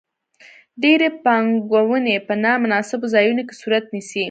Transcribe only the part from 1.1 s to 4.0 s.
پانګونې په نا مناسبو ځایونو کې صورت